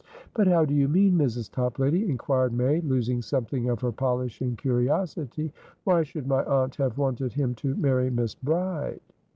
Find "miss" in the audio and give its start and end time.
8.09-8.33